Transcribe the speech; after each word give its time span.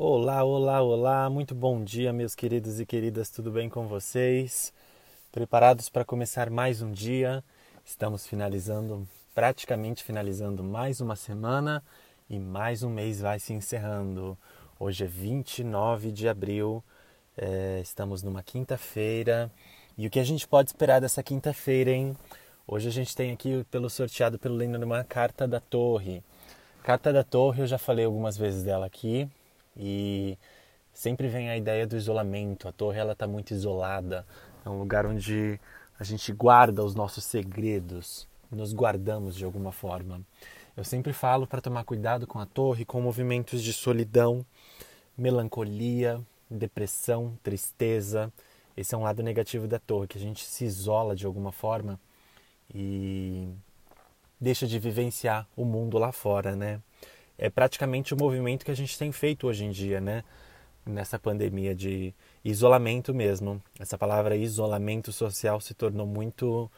Olá, 0.00 0.44
olá, 0.44 0.80
olá, 0.80 1.28
muito 1.28 1.56
bom 1.56 1.82
dia, 1.82 2.12
meus 2.12 2.32
queridos 2.32 2.78
e 2.78 2.86
queridas, 2.86 3.30
tudo 3.30 3.50
bem 3.50 3.68
com 3.68 3.88
vocês? 3.88 4.72
Preparados 5.32 5.88
para 5.88 6.04
começar 6.04 6.48
mais 6.50 6.80
um 6.80 6.92
dia? 6.92 7.42
Estamos 7.84 8.24
finalizando, 8.24 9.08
praticamente 9.34 10.04
finalizando 10.04 10.62
mais 10.62 11.00
uma 11.00 11.16
semana 11.16 11.82
e 12.30 12.38
mais 12.38 12.84
um 12.84 12.90
mês 12.90 13.20
vai 13.20 13.40
se 13.40 13.52
encerrando. 13.52 14.38
Hoje 14.78 15.02
é 15.02 15.08
29 15.08 16.12
de 16.12 16.28
abril, 16.28 16.80
é, 17.36 17.80
estamos 17.82 18.22
numa 18.22 18.40
quinta-feira 18.40 19.50
e 19.96 20.06
o 20.06 20.10
que 20.10 20.20
a 20.20 20.24
gente 20.24 20.46
pode 20.46 20.70
esperar 20.70 21.00
dessa 21.00 21.24
quinta-feira, 21.24 21.90
hein? 21.90 22.16
Hoje 22.68 22.86
a 22.86 22.92
gente 22.92 23.16
tem 23.16 23.32
aqui 23.32 23.66
pelo 23.68 23.90
sorteado 23.90 24.38
pelo 24.38 24.54
lendo 24.54 24.80
uma 24.80 25.02
carta 25.02 25.48
da 25.48 25.58
Torre. 25.58 26.22
Carta 26.84 27.12
da 27.12 27.24
Torre, 27.24 27.62
eu 27.62 27.66
já 27.66 27.78
falei 27.78 28.04
algumas 28.04 28.38
vezes 28.38 28.62
dela 28.62 28.86
aqui, 28.86 29.28
e 29.78 30.36
sempre 30.92 31.28
vem 31.28 31.48
a 31.48 31.56
ideia 31.56 31.86
do 31.86 31.96
isolamento. 31.96 32.66
A 32.66 32.72
torre 32.72 32.98
ela 32.98 33.12
está 33.12 33.26
muito 33.26 33.52
isolada. 33.52 34.26
É 34.64 34.68
um 34.68 34.78
lugar 34.78 35.06
onde 35.06 35.60
a 35.98 36.04
gente 36.04 36.32
guarda 36.32 36.84
os 36.84 36.94
nossos 36.94 37.24
segredos, 37.24 38.26
nos 38.50 38.72
guardamos 38.72 39.36
de 39.36 39.44
alguma 39.44 39.72
forma. 39.72 40.20
Eu 40.76 40.84
sempre 40.84 41.12
falo 41.12 41.46
para 41.46 41.60
tomar 41.60 41.84
cuidado 41.84 42.26
com 42.26 42.38
a 42.38 42.46
torre, 42.46 42.84
com 42.84 43.00
movimentos 43.00 43.62
de 43.62 43.72
solidão, 43.72 44.44
melancolia, 45.16 46.20
depressão, 46.48 47.36
tristeza. 47.42 48.32
Esse 48.76 48.94
é 48.94 48.98
um 48.98 49.02
lado 49.02 49.22
negativo 49.22 49.66
da 49.66 49.78
torre, 49.78 50.06
que 50.06 50.18
a 50.18 50.20
gente 50.20 50.44
se 50.44 50.64
isola 50.64 51.16
de 51.16 51.26
alguma 51.26 51.50
forma 51.50 51.98
e 52.72 53.48
deixa 54.40 54.66
de 54.66 54.78
vivenciar 54.78 55.48
o 55.56 55.64
mundo 55.64 55.98
lá 55.98 56.12
fora, 56.12 56.54
né? 56.54 56.80
É 57.38 57.48
praticamente 57.48 58.12
o 58.12 58.16
movimento 58.16 58.64
que 58.64 58.70
a 58.70 58.76
gente 58.76 58.98
tem 58.98 59.12
feito 59.12 59.46
hoje 59.46 59.64
em 59.64 59.70
dia, 59.70 60.00
né? 60.00 60.24
Nessa 60.84 61.18
pandemia 61.18 61.74
de 61.74 62.12
isolamento 62.44 63.14
mesmo. 63.14 63.62
Essa 63.78 63.96
palavra 63.96 64.36
isolamento 64.36 65.12
social 65.12 65.60
se 65.60 65.72
tornou 65.72 66.06
muito 66.06 66.68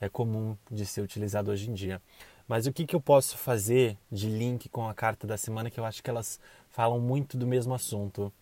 é, 0.00 0.08
comum 0.08 0.56
de 0.70 0.86
ser 0.86 1.02
utilizado 1.02 1.50
hoje 1.50 1.70
em 1.70 1.74
dia. 1.74 2.00
Mas 2.48 2.66
o 2.66 2.72
que, 2.72 2.86
que 2.86 2.96
eu 2.96 3.00
posso 3.00 3.36
fazer 3.36 3.98
de 4.10 4.28
link 4.30 4.68
com 4.68 4.88
a 4.88 4.94
carta 4.94 5.26
da 5.26 5.36
semana 5.36 5.70
que 5.70 5.78
eu 5.78 5.84
acho 5.84 6.02
que 6.02 6.08
elas 6.08 6.40
falam 6.70 7.00
muito 7.00 7.36
do 7.36 7.46
mesmo 7.46 7.74
assunto? 7.74 8.32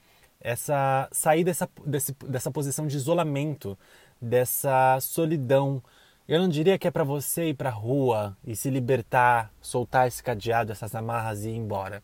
Essa 0.40 1.08
sair 1.10 1.42
dessa, 1.42 1.68
desse, 1.84 2.12
dessa 2.28 2.50
posição 2.50 2.86
de 2.86 2.96
isolamento, 2.96 3.78
dessa 4.20 4.98
solidão, 5.00 5.82
eu 6.26 6.40
não 6.40 6.48
diria 6.48 6.78
que 6.78 6.88
é 6.88 6.90
para 6.90 7.04
você 7.04 7.50
ir 7.50 7.54
para 7.54 7.68
a 7.68 7.72
rua 7.72 8.36
e 8.46 8.56
se 8.56 8.70
libertar, 8.70 9.52
soltar 9.60 10.08
esse 10.08 10.22
cadeado, 10.22 10.72
essas 10.72 10.94
amarras 10.94 11.44
e 11.44 11.50
ir 11.50 11.56
embora. 11.56 12.02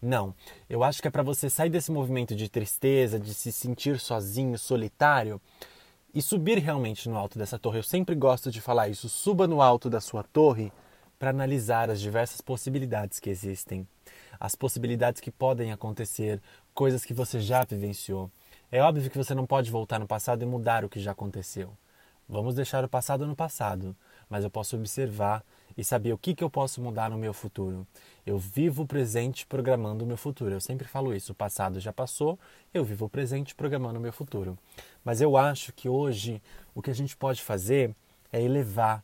Não, 0.00 0.34
eu 0.68 0.82
acho 0.82 1.00
que 1.00 1.08
é 1.08 1.10
para 1.10 1.22
você 1.22 1.48
sair 1.48 1.70
desse 1.70 1.90
movimento 1.90 2.34
de 2.34 2.48
tristeza, 2.48 3.18
de 3.18 3.32
se 3.32 3.50
sentir 3.50 3.98
sozinho, 3.98 4.58
solitário 4.58 5.40
e 6.12 6.20
subir 6.20 6.58
realmente 6.58 7.08
no 7.08 7.16
alto 7.16 7.38
dessa 7.38 7.58
torre. 7.58 7.78
Eu 7.78 7.82
sempre 7.82 8.14
gosto 8.14 8.50
de 8.50 8.60
falar 8.60 8.88
isso. 8.88 9.08
Suba 9.08 9.46
no 9.46 9.62
alto 9.62 9.88
da 9.88 10.00
sua 10.00 10.22
torre 10.22 10.70
para 11.18 11.30
analisar 11.30 11.88
as 11.88 12.00
diversas 12.00 12.40
possibilidades 12.40 13.20
que 13.20 13.30
existem, 13.30 13.86
as 14.40 14.54
possibilidades 14.54 15.20
que 15.20 15.30
podem 15.30 15.72
acontecer, 15.72 16.42
coisas 16.74 17.04
que 17.04 17.14
você 17.14 17.40
já 17.40 17.64
vivenciou. 17.64 18.30
É 18.70 18.82
óbvio 18.82 19.08
que 19.08 19.16
você 19.16 19.34
não 19.34 19.46
pode 19.46 19.70
voltar 19.70 19.98
no 20.00 20.06
passado 20.06 20.42
e 20.42 20.46
mudar 20.46 20.84
o 20.84 20.88
que 20.88 21.00
já 21.00 21.12
aconteceu. 21.12 21.72
Vamos 22.28 22.54
deixar 22.54 22.84
o 22.84 22.88
passado 22.88 23.26
no 23.26 23.36
passado, 23.36 23.94
mas 24.28 24.44
eu 24.44 24.50
posso 24.50 24.76
observar 24.76 25.44
e 25.76 25.82
saber 25.82 26.12
o 26.12 26.18
que, 26.18 26.34
que 26.34 26.44
eu 26.44 26.50
posso 26.50 26.80
mudar 26.80 27.10
no 27.10 27.18
meu 27.18 27.32
futuro. 27.32 27.86
Eu 28.24 28.38
vivo 28.38 28.82
o 28.82 28.86
presente 28.86 29.46
programando 29.46 30.04
o 30.04 30.06
meu 30.06 30.16
futuro. 30.16 30.54
Eu 30.54 30.60
sempre 30.60 30.86
falo 30.86 31.14
isso. 31.14 31.32
O 31.32 31.34
passado 31.34 31.80
já 31.80 31.92
passou, 31.92 32.38
eu 32.72 32.84
vivo 32.84 33.06
o 33.06 33.08
presente 33.08 33.54
programando 33.54 33.98
o 33.98 34.02
meu 34.02 34.12
futuro. 34.12 34.58
Mas 35.04 35.20
eu 35.20 35.36
acho 35.36 35.72
que 35.72 35.88
hoje 35.88 36.42
o 36.74 36.82
que 36.82 36.90
a 36.90 36.94
gente 36.94 37.16
pode 37.16 37.42
fazer 37.42 37.94
é 38.32 38.40
elevar 38.40 39.02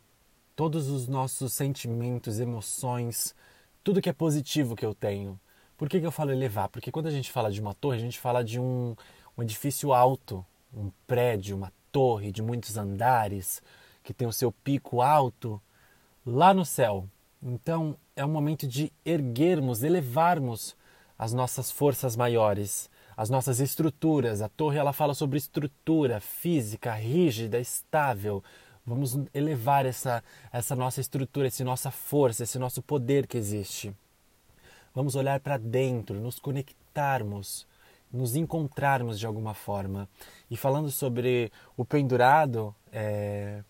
todos 0.54 0.88
os 0.88 1.06
nossos 1.06 1.52
sentimentos, 1.52 2.40
emoções, 2.40 3.34
tudo 3.84 4.00
que 4.00 4.08
é 4.08 4.12
positivo 4.12 4.74
que 4.74 4.84
eu 4.84 4.94
tenho. 4.94 5.38
Por 5.76 5.88
que, 5.88 6.00
que 6.00 6.06
eu 6.06 6.12
falo 6.12 6.32
elevar? 6.32 6.68
Porque 6.68 6.90
quando 6.90 7.06
a 7.06 7.10
gente 7.10 7.30
fala 7.30 7.50
de 7.50 7.60
uma 7.60 7.74
torre, 7.74 7.96
a 7.96 8.00
gente 8.00 8.18
fala 8.18 8.42
de 8.42 8.58
um, 8.58 8.96
um 9.36 9.42
edifício 9.42 9.92
alto, 9.92 10.44
um 10.74 10.90
prédio, 11.06 11.56
uma 11.56 11.72
torre 11.92 12.32
de 12.32 12.42
muitos 12.42 12.76
andares, 12.76 13.62
que 14.02 14.14
tem 14.14 14.26
o 14.26 14.32
seu 14.32 14.50
pico 14.50 15.02
alto, 15.02 15.60
lá 16.24 16.52
no 16.52 16.64
céu. 16.64 17.08
Então 17.42 17.96
é 18.16 18.24
um 18.24 18.30
momento 18.30 18.66
de 18.66 18.92
erguermos, 19.04 19.82
elevarmos 19.82 20.76
as 21.18 21.32
nossas 21.32 21.70
forças 21.70 22.16
maiores, 22.16 22.88
as 23.16 23.28
nossas 23.30 23.60
estruturas. 23.60 24.40
A 24.40 24.48
torre 24.48 24.78
ela 24.78 24.92
fala 24.92 25.14
sobre 25.14 25.38
estrutura 25.38 26.20
física, 26.20 26.94
rígida, 26.94 27.58
estável. 27.58 28.42
Vamos 28.86 29.18
elevar 29.34 29.84
essa, 29.84 30.22
essa 30.52 30.74
nossa 30.74 31.00
estrutura, 31.00 31.48
essa 31.48 31.64
nossa 31.64 31.90
força, 31.90 32.44
esse 32.44 32.58
nosso 32.58 32.80
poder 32.82 33.26
que 33.26 33.36
existe. 33.36 33.94
Vamos 34.94 35.14
olhar 35.14 35.40
para 35.40 35.58
dentro, 35.58 36.18
nos 36.18 36.38
conectarmos 36.38 37.66
nos 38.12 38.36
encontrarmos 38.36 39.18
de 39.18 39.26
alguma 39.26 39.54
forma. 39.54 40.08
E 40.50 40.56
falando 40.56 40.90
sobre 40.90 41.52
o 41.76 41.84
pendurado, 41.84 42.74
é, 42.92 43.62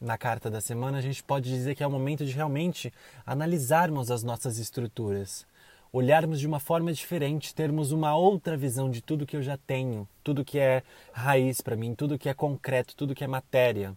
na 0.00 0.16
carta 0.16 0.50
da 0.50 0.60
semana, 0.60 0.98
a 0.98 1.02
gente 1.02 1.22
pode 1.22 1.50
dizer 1.50 1.74
que 1.74 1.82
é 1.82 1.86
o 1.86 1.90
momento 1.90 2.24
de 2.24 2.32
realmente 2.32 2.92
analisarmos 3.26 4.10
as 4.10 4.22
nossas 4.22 4.58
estruturas, 4.58 5.46
olharmos 5.92 6.40
de 6.40 6.46
uma 6.46 6.60
forma 6.60 6.92
diferente, 6.92 7.54
termos 7.54 7.92
uma 7.92 8.16
outra 8.16 8.56
visão 8.56 8.88
de 8.88 9.02
tudo 9.02 9.26
que 9.26 9.36
eu 9.36 9.42
já 9.42 9.58
tenho, 9.58 10.08
tudo 10.24 10.44
que 10.44 10.58
é 10.58 10.82
raiz 11.12 11.60
para 11.60 11.76
mim, 11.76 11.94
tudo 11.94 12.18
que 12.18 12.28
é 12.28 12.34
concreto, 12.34 12.96
tudo 12.96 13.14
que 13.14 13.24
é 13.24 13.26
matéria. 13.26 13.94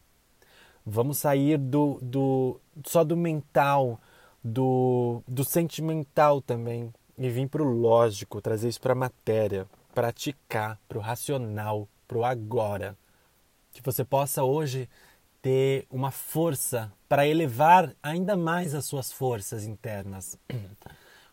Vamos 0.86 1.20
sair 1.20 1.58
do, 1.58 2.00
do 2.02 2.60
só 2.86 3.06
do 3.06 3.16
mental, 3.16 4.02
do, 4.44 5.24
do 5.26 5.46
sentimental 5.46 6.42
também 6.42 6.94
e 7.18 7.30
vir 7.30 7.48
para 7.48 7.64
o 7.64 7.66
lógico, 7.66 8.42
trazer 8.42 8.68
isso 8.68 8.82
para 8.82 8.92
a 8.92 8.96
matéria 8.96 9.66
praticar, 9.94 10.80
para 10.88 10.98
o 10.98 11.02
racional, 11.02 11.88
para 12.08 12.18
o 12.18 12.26
agora. 12.26 12.98
Que 13.72 13.82
você 13.82 14.04
possa 14.04 14.44
hoje 14.44 14.90
ter 15.42 15.86
uma 15.90 16.12
força 16.12 16.92
para 17.08 17.28
elevar 17.28 17.94
ainda 18.02 18.36
mais 18.36 18.74
as 18.74 18.86
suas 18.86 19.12
forças 19.12 19.66
internas, 19.66 20.38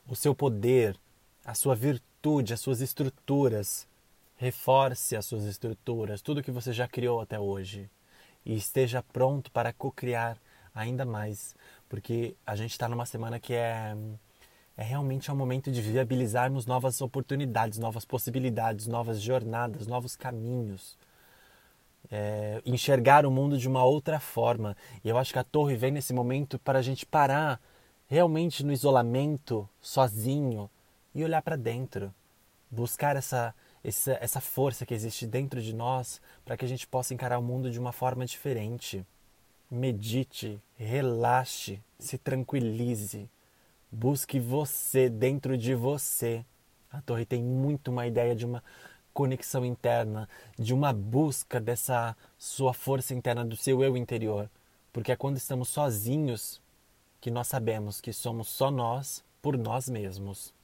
o 0.07 0.17
seu 0.17 0.35
poder, 0.35 0.97
a 1.45 1.55
sua 1.55 1.75
virtude, 1.75 2.53
as 2.53 2.61
suas 2.61 2.81
estruturas. 2.81 3.89
Reforce 4.37 5.15
as 5.17 5.27
suas 5.27 5.45
estruturas, 5.45 6.23
tudo 6.23 6.43
que 6.43 6.51
você 6.51 6.73
já 6.73 6.89
criou 6.89 7.21
até 7.21 7.39
hoje. 7.39 7.91
E 8.45 8.57
esteja 8.57 9.03
pronto 9.03 9.51
para 9.51 9.71
co-criar 9.71 10.39
ainda 10.75 11.05
mais, 11.05 11.55
porque 11.89 12.35
a 12.47 12.57
gente 12.57 12.71
está 12.71 12.89
numa 12.89 13.05
semana 13.05 13.39
que 13.39 13.53
é 13.53 13.95
é 14.81 14.83
realmente 14.83 15.31
um 15.31 15.37
momento 15.37 15.71
de 15.71 15.83
viabilizarmos 15.83 16.65
novas 16.65 17.03
oportunidades, 17.03 17.79
novas 17.79 18.07
possibilidades, 18.07 18.87
novas 18.87 19.21
jornadas, 19.21 19.87
novos 19.87 20.17
caminhos. 20.17 20.97
É, 22.11 22.63
enxergar 22.65 23.27
o 23.27 23.31
mundo 23.31 23.59
de 23.59 23.69
uma 23.69 23.85
outra 23.85 24.19
forma. 24.19 24.75
E 25.05 25.09
eu 25.11 25.19
acho 25.19 25.35
que 25.35 25.39
a 25.39 25.45
torre 25.45 25.77
vem 25.77 25.91
nesse 25.91 26.15
momento 26.15 26.59
para 26.59 26.79
a 26.79 26.83
gente 26.83 27.05
parar 27.05 27.61
realmente 28.09 28.65
no 28.65 28.73
isolamento, 28.73 29.69
sozinho, 29.83 30.71
e 31.15 31.23
olhar 31.23 31.43
para 31.43 31.57
dentro. 31.57 32.11
Buscar 32.71 33.17
essa, 33.17 33.55
essa, 33.85 34.17
essa 34.19 34.41
força 34.41 34.87
que 34.87 34.95
existe 34.95 35.27
dentro 35.27 35.61
de 35.61 35.75
nós 35.75 36.23
para 36.43 36.57
que 36.57 36.65
a 36.65 36.69
gente 36.69 36.87
possa 36.87 37.13
encarar 37.13 37.39
o 37.39 37.43
mundo 37.43 37.71
de 37.71 37.79
uma 37.79 37.93
forma 37.93 38.25
diferente. 38.25 39.05
Medite, 39.71 40.59
relaxe, 40.79 41.83
se 41.99 42.17
tranquilize 42.17 43.29
Busque 43.93 44.39
você 44.39 45.09
dentro 45.09 45.59
de 45.59 45.75
você. 45.75 46.45
A 46.91 47.01
torre 47.01 47.25
tem 47.25 47.43
muito 47.43 47.91
uma 47.91 48.07
ideia 48.07 48.35
de 48.35 48.47
uma 48.47 48.63
conexão 49.13 49.65
interna, 49.65 50.29
de 50.59 50.73
uma 50.73 50.93
busca 50.93 51.61
dessa 51.61 52.17
sua 52.39 52.73
força 52.73 53.15
interna, 53.15 53.45
do 53.45 53.57
seu 53.57 53.83
eu 53.83 53.97
interior. 53.97 54.49
Porque 54.93 55.13
é 55.13 55.17
quando 55.17 55.37
estamos 55.37 55.69
sozinhos 55.69 56.61
que 57.21 57.31
nós 57.31 57.49
sabemos 57.49 58.01
que 58.01 58.13
somos 58.13 58.49
só 58.49 58.71
nós 58.71 59.25
por 59.43 59.57
nós 59.59 59.89
mesmos. 59.89 60.55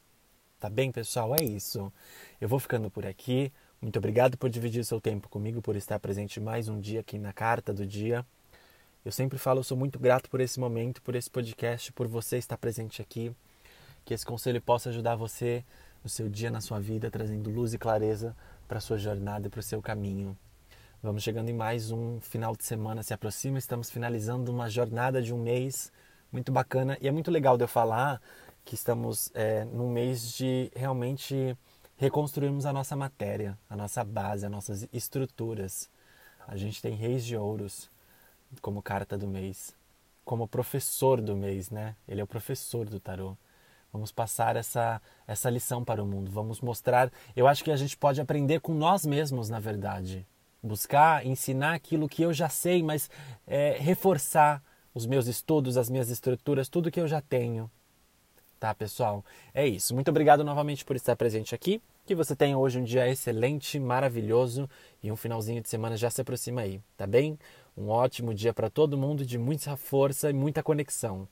Tá 0.58 0.70
bem, 0.70 0.90
pessoal? 0.90 1.34
É 1.34 1.44
isso. 1.44 1.92
Eu 2.40 2.48
vou 2.48 2.58
ficando 2.58 2.90
por 2.90 3.04
aqui. 3.04 3.52
Muito 3.80 3.98
obrigado 3.98 4.38
por 4.38 4.48
dividir 4.48 4.84
seu 4.84 5.00
tempo 5.00 5.28
comigo, 5.28 5.60
por 5.60 5.76
estar 5.76 5.98
presente 5.98 6.40
mais 6.40 6.68
um 6.68 6.80
dia 6.80 7.00
aqui 7.00 7.18
na 7.18 7.32
Carta 7.32 7.74
do 7.74 7.86
Dia. 7.86 8.24
Eu 9.06 9.12
sempre 9.12 9.38
falo, 9.38 9.60
eu 9.60 9.62
sou 9.62 9.76
muito 9.76 10.00
grato 10.00 10.28
por 10.28 10.40
esse 10.40 10.58
momento, 10.58 11.00
por 11.00 11.14
esse 11.14 11.30
podcast, 11.30 11.92
por 11.92 12.08
você 12.08 12.38
estar 12.38 12.58
presente 12.58 13.00
aqui. 13.00 13.32
Que 14.04 14.12
esse 14.12 14.26
conselho 14.26 14.60
possa 14.60 14.88
ajudar 14.88 15.14
você 15.14 15.64
no 16.02 16.10
seu 16.10 16.28
dia, 16.28 16.50
na 16.50 16.60
sua 16.60 16.80
vida, 16.80 17.08
trazendo 17.08 17.48
luz 17.48 17.72
e 17.72 17.78
clareza 17.78 18.34
para 18.66 18.80
sua 18.80 18.98
jornada 18.98 19.46
e 19.46 19.48
para 19.48 19.60
o 19.60 19.62
seu 19.62 19.80
caminho. 19.80 20.36
Vamos 21.00 21.22
chegando 21.22 21.48
em 21.48 21.52
mais 21.52 21.92
um 21.92 22.20
final 22.20 22.56
de 22.56 22.64
semana, 22.64 23.00
se 23.04 23.14
aproxima, 23.14 23.58
estamos 23.58 23.90
finalizando 23.90 24.50
uma 24.50 24.68
jornada 24.68 25.22
de 25.22 25.32
um 25.32 25.40
mês 25.40 25.92
muito 26.32 26.50
bacana 26.50 26.98
e 27.00 27.06
é 27.06 27.12
muito 27.12 27.30
legal 27.30 27.56
de 27.56 27.62
eu 27.62 27.68
falar 27.68 28.20
que 28.64 28.74
estamos 28.74 29.30
é, 29.36 29.64
num 29.66 29.88
mês 29.88 30.32
de 30.32 30.68
realmente 30.74 31.56
reconstruirmos 31.96 32.66
a 32.66 32.72
nossa 32.72 32.96
matéria, 32.96 33.56
a 33.70 33.76
nossa 33.76 34.02
base, 34.02 34.44
as 34.44 34.50
nossas 34.50 34.88
estruturas. 34.92 35.88
A 36.44 36.56
gente 36.56 36.82
tem 36.82 36.96
Reis 36.96 37.24
de 37.24 37.36
Ouros 37.36 37.88
como 38.60 38.82
carta 38.82 39.16
do 39.16 39.26
mês, 39.26 39.74
como 40.24 40.48
professor 40.48 41.20
do 41.20 41.36
mês, 41.36 41.70
né? 41.70 41.94
Ele 42.08 42.20
é 42.20 42.24
o 42.24 42.26
professor 42.26 42.86
do 42.88 42.98
tarô. 42.98 43.36
Vamos 43.92 44.12
passar 44.12 44.56
essa, 44.56 45.00
essa 45.26 45.48
lição 45.48 45.84
para 45.84 46.02
o 46.02 46.06
mundo. 46.06 46.30
Vamos 46.30 46.60
mostrar. 46.60 47.10
Eu 47.34 47.46
acho 47.46 47.64
que 47.64 47.70
a 47.70 47.76
gente 47.76 47.96
pode 47.96 48.20
aprender 48.20 48.60
com 48.60 48.74
nós 48.74 49.06
mesmos, 49.06 49.48
na 49.48 49.58
verdade. 49.58 50.26
Buscar 50.62 51.24
ensinar 51.24 51.74
aquilo 51.74 52.08
que 52.08 52.22
eu 52.22 52.32
já 52.32 52.48
sei, 52.48 52.82
mas 52.82 53.08
é, 53.46 53.76
reforçar 53.78 54.62
os 54.92 55.06
meus 55.06 55.26
estudos, 55.26 55.76
as 55.76 55.88
minhas 55.88 56.10
estruturas, 56.10 56.68
tudo 56.68 56.90
que 56.90 57.00
eu 57.00 57.06
já 57.06 57.20
tenho. 57.20 57.70
Tá, 58.58 58.74
pessoal? 58.74 59.24
É 59.54 59.66
isso. 59.66 59.94
Muito 59.94 60.08
obrigado 60.08 60.42
novamente 60.42 60.84
por 60.84 60.96
estar 60.96 61.14
presente 61.14 61.54
aqui. 61.54 61.80
Que 62.06 62.14
você 62.14 62.34
tenha 62.34 62.56
hoje 62.56 62.78
um 62.78 62.84
dia 62.84 63.08
excelente, 63.08 63.78
maravilhoso 63.78 64.68
e 65.02 65.10
um 65.10 65.16
finalzinho 65.16 65.60
de 65.60 65.68
semana 65.68 65.96
já 65.96 66.08
se 66.08 66.20
aproxima 66.20 66.62
aí, 66.62 66.80
tá 66.96 67.06
bem? 67.06 67.38
Um 67.76 67.88
ótimo 67.90 68.32
dia 68.32 68.54
para 68.54 68.70
todo 68.70 68.96
mundo, 68.96 69.24
de 69.24 69.36
muita 69.36 69.76
força 69.76 70.30
e 70.30 70.32
muita 70.32 70.62
conexão. 70.62 71.28